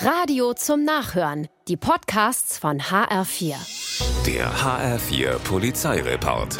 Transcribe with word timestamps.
Radio 0.00 0.52
zum 0.54 0.84
Nachhören. 0.84 1.48
Die 1.68 1.76
Podcasts 1.76 2.58
von 2.58 2.80
HR4. 2.80 3.54
Der 4.26 4.50
HR4 4.52 5.38
Polizeireport. 5.38 6.58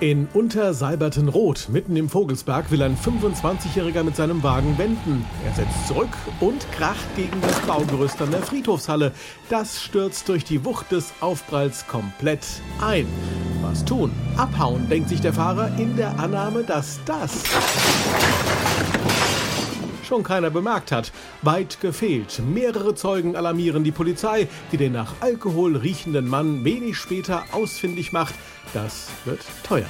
In 0.00 0.28
Untersalbertenroth, 0.34 1.68
mitten 1.68 1.94
im 1.96 2.08
Vogelsberg, 2.08 2.70
will 2.70 2.82
ein 2.82 2.96
25-Jähriger 2.96 4.02
mit 4.02 4.16
seinem 4.16 4.42
Wagen 4.42 4.76
wenden. 4.78 5.24
Er 5.46 5.54
setzt 5.54 5.86
zurück 5.86 6.16
und 6.40 6.70
kracht 6.72 7.14
gegen 7.16 7.40
das 7.42 7.60
Baugerüst 7.60 8.20
an 8.20 8.30
der 8.30 8.42
Friedhofshalle. 8.42 9.12
Das 9.48 9.80
stürzt 9.80 10.28
durch 10.28 10.44
die 10.44 10.64
Wucht 10.64 10.90
des 10.90 11.12
Aufpralls 11.20 11.86
komplett 11.86 12.46
ein. 12.80 13.06
Was 13.62 13.84
tun? 13.84 14.10
Abhauen, 14.36 14.88
denkt 14.88 15.08
sich 15.10 15.20
der 15.20 15.34
Fahrer 15.34 15.70
in 15.78 15.96
der 15.96 16.18
Annahme, 16.18 16.64
dass 16.64 16.98
das 17.04 17.44
schon 20.10 20.24
keiner 20.24 20.50
bemerkt 20.50 20.90
hat. 20.90 21.12
Weit 21.42 21.80
gefehlt. 21.80 22.42
Mehrere 22.44 22.96
Zeugen 22.96 23.36
alarmieren 23.36 23.84
die 23.84 23.92
Polizei, 23.92 24.48
die 24.72 24.76
den 24.76 24.92
nach 24.92 25.14
Alkohol 25.20 25.76
riechenden 25.76 26.26
Mann 26.26 26.64
wenig 26.64 26.96
später 26.96 27.44
ausfindig 27.52 28.10
macht. 28.10 28.34
Das 28.74 29.08
wird 29.24 29.40
teuer. 29.62 29.86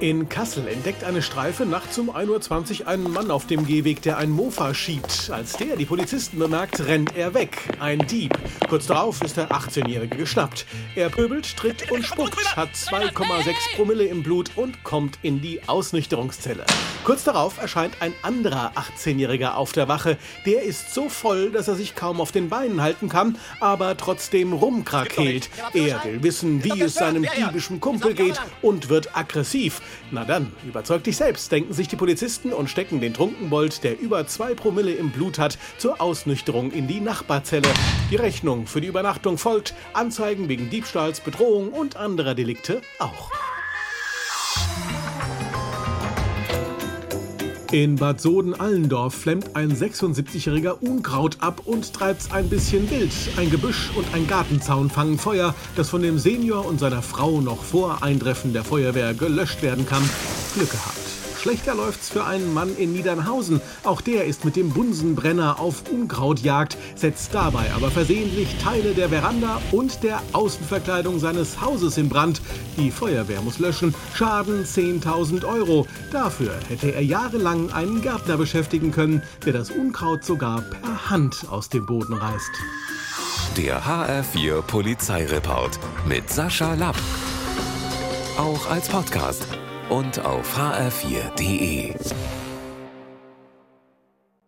In 0.00 0.28
Kassel 0.28 0.68
entdeckt 0.68 1.02
eine 1.02 1.22
Streife 1.22 1.66
nachts 1.66 1.98
um 1.98 2.08
1.20 2.08 2.82
Uhr 2.82 2.86
einen 2.86 3.10
Mann 3.10 3.32
auf 3.32 3.48
dem 3.48 3.66
Gehweg, 3.66 4.00
der 4.00 4.16
ein 4.16 4.30
Mofa 4.30 4.72
schiebt. 4.72 5.28
Als 5.32 5.54
der 5.54 5.74
die 5.74 5.86
Polizisten 5.86 6.38
bemerkt, 6.38 6.78
rennt 6.86 7.16
er 7.16 7.34
weg. 7.34 7.58
Ein 7.80 8.06
Dieb. 8.06 8.32
Kurz 8.68 8.86
darauf 8.86 9.20
ist 9.22 9.36
der 9.36 9.48
18-Jährige 9.48 10.16
geschnappt. 10.16 10.66
Er 10.94 11.08
pöbelt, 11.08 11.56
tritt 11.56 11.90
und 11.90 12.04
spuckt, 12.04 12.54
hat 12.54 12.68
2,6 12.74 13.74
Promille 13.74 14.04
im 14.04 14.22
Blut 14.22 14.52
und 14.54 14.84
kommt 14.84 15.18
in 15.22 15.40
die 15.40 15.62
Ausnüchterungszelle. 15.66 16.64
Kurz 17.02 17.24
darauf 17.24 17.58
erscheint 17.58 17.94
ein 18.00 18.12
anderer 18.22 18.72
18-Jähriger 18.76 19.54
auf 19.54 19.72
der 19.72 19.88
Wache. 19.88 20.16
Der 20.46 20.62
ist 20.62 20.94
so 20.94 21.08
voll, 21.08 21.50
dass 21.50 21.66
er 21.66 21.74
sich 21.74 21.96
kaum 21.96 22.20
auf 22.20 22.30
den 22.30 22.50
Beinen 22.50 22.82
halten 22.82 23.08
kann, 23.08 23.36
aber 23.58 23.96
trotzdem 23.96 24.52
rumkrakeelt. 24.52 25.50
Er 25.72 26.04
will 26.04 26.22
wissen, 26.22 26.62
wie 26.62 26.82
es 26.82 26.94
seinem 26.94 27.26
diebischen 27.36 27.80
Kumpel 27.80 28.14
geht 28.14 28.40
und 28.62 28.90
wird 28.90 29.16
aggressiv. 29.16 29.80
Na 30.10 30.24
dann, 30.24 30.52
überzeug 30.66 31.04
dich 31.04 31.16
selbst, 31.16 31.50
denken 31.52 31.72
sich 31.72 31.88
die 31.88 31.96
Polizisten 31.96 32.52
und 32.52 32.70
stecken 32.70 33.00
den 33.00 33.14
Trunkenbold, 33.14 33.84
der 33.84 33.98
über 33.98 34.26
zwei 34.26 34.54
Promille 34.54 34.92
im 34.92 35.10
Blut 35.10 35.38
hat, 35.38 35.58
zur 35.78 36.00
Ausnüchterung 36.00 36.70
in 36.72 36.86
die 36.86 37.00
Nachbarzelle. 37.00 37.68
Die 38.10 38.16
Rechnung 38.16 38.66
für 38.66 38.80
die 38.80 38.88
Übernachtung 38.88 39.38
folgt, 39.38 39.74
Anzeigen 39.92 40.48
wegen 40.48 40.70
Diebstahls, 40.70 41.20
Bedrohung 41.20 41.70
und 41.70 41.96
anderer 41.96 42.34
Delikte 42.34 42.80
auch. 42.98 43.30
In 47.70 47.96
Bad 47.96 48.18
Soden-Allendorf 48.18 49.14
flemmt 49.14 49.54
ein 49.54 49.70
76-jähriger 49.70 50.80
Unkraut 50.80 51.36
ab 51.40 51.60
und 51.66 51.92
treibt's 51.92 52.30
ein 52.32 52.48
bisschen 52.48 52.90
wild. 52.90 53.12
Ein 53.36 53.50
Gebüsch 53.50 53.90
und 53.94 54.06
ein 54.14 54.26
Gartenzaun 54.26 54.88
fangen 54.88 55.18
Feuer, 55.18 55.54
das 55.76 55.90
von 55.90 56.00
dem 56.00 56.18
Senior 56.18 56.64
und 56.64 56.80
seiner 56.80 57.02
Frau 57.02 57.42
noch 57.42 57.62
vor 57.62 58.02
Eintreffen 58.02 58.54
der 58.54 58.64
Feuerwehr 58.64 59.12
gelöscht 59.12 59.60
werden 59.60 59.84
kann. 59.84 60.02
Glück 60.54 60.70
gehabt. 60.70 61.17
Schlechter 61.40 61.76
läuft's 61.76 62.10
für 62.10 62.24
einen 62.24 62.52
Mann 62.52 62.76
in 62.76 62.92
Niedernhausen. 62.92 63.60
Auch 63.84 64.00
der 64.00 64.24
ist 64.24 64.44
mit 64.44 64.56
dem 64.56 64.70
Bunsenbrenner 64.70 65.60
auf 65.60 65.84
Unkrautjagd, 65.90 66.76
setzt 66.96 67.32
dabei 67.32 67.72
aber 67.74 67.90
versehentlich 67.90 68.56
Teile 68.62 68.92
der 68.92 69.10
Veranda 69.10 69.60
und 69.70 70.02
der 70.02 70.20
Außenverkleidung 70.32 71.20
seines 71.20 71.60
Hauses 71.60 71.96
in 71.96 72.08
Brand. 72.08 72.42
Die 72.76 72.90
Feuerwehr 72.90 73.40
muss 73.40 73.60
löschen. 73.60 73.94
Schaden 74.14 74.64
10.000 74.64 75.44
Euro. 75.44 75.86
Dafür 76.10 76.54
hätte 76.68 76.92
er 76.92 77.02
jahrelang 77.02 77.70
einen 77.70 78.02
Gärtner 78.02 78.36
beschäftigen 78.36 78.90
können, 78.90 79.22
der 79.46 79.52
das 79.52 79.70
Unkraut 79.70 80.24
sogar 80.24 80.62
per 80.62 81.10
Hand 81.10 81.46
aus 81.50 81.68
dem 81.68 81.86
Boden 81.86 82.14
reißt. 82.14 82.50
Der 83.56 83.84
HR4 83.84 84.62
Polizeireport 84.62 85.78
mit 86.06 86.28
Sascha 86.30 86.74
Lapp. 86.74 86.96
Auch 88.36 88.70
als 88.70 88.88
Podcast 88.88 89.46
und 89.88 90.24
auf 90.24 90.56
hr4.de. 90.56 91.94